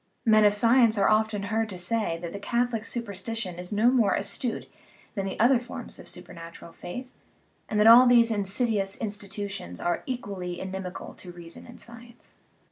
[0.25, 3.71] Men of sci ence are often heard to say that the Catholic supersti tion is
[3.71, 4.65] no more astute
[5.13, 7.05] than the other forms of supernat ural faith,
[7.69, 12.33] and that all these insiduous institutions are equally inimical to reason and science.